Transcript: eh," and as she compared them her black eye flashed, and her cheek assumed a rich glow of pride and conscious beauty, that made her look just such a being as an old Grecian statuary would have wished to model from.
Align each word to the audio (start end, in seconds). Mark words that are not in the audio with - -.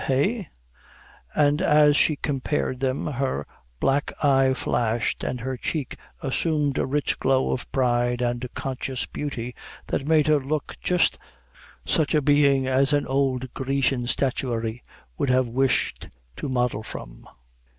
eh," 0.09 0.45
and 1.35 1.61
as 1.61 1.95
she 1.95 2.15
compared 2.15 2.79
them 2.79 3.05
her 3.05 3.45
black 3.79 4.11
eye 4.25 4.51
flashed, 4.51 5.23
and 5.23 5.39
her 5.41 5.55
cheek 5.55 5.95
assumed 6.23 6.79
a 6.79 6.87
rich 6.87 7.19
glow 7.19 7.51
of 7.51 7.71
pride 7.71 8.19
and 8.19 8.49
conscious 8.55 9.05
beauty, 9.05 9.53
that 9.85 10.07
made 10.07 10.25
her 10.25 10.39
look 10.39 10.75
just 10.81 11.19
such 11.85 12.15
a 12.15 12.21
being 12.23 12.65
as 12.65 12.93
an 12.93 13.05
old 13.05 13.53
Grecian 13.53 14.07
statuary 14.07 14.81
would 15.19 15.29
have 15.29 15.47
wished 15.47 16.09
to 16.37 16.49
model 16.49 16.81
from. 16.81 17.27